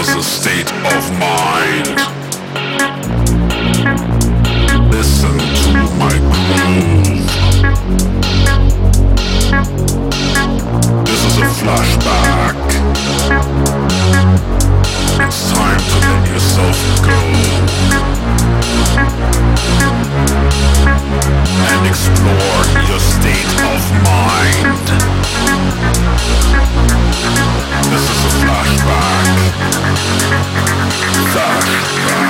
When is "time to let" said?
15.52-16.22